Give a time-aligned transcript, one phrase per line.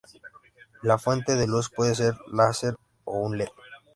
[0.81, 3.49] La fuente de luz puede ser láser o un led.